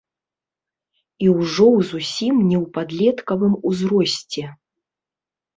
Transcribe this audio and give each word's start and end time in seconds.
І 1.25 1.27
ўжо 1.41 1.67
ў 1.67 1.79
зусім 1.91 2.35
не 2.49 2.57
ў 2.63 2.71
падлеткавым 2.79 3.53
узросце. 3.73 4.43